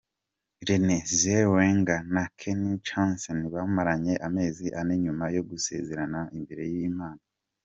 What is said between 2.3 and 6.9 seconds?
Kenny Chesney bamaranye amezi ane nyuma yo gusezerana imbere y’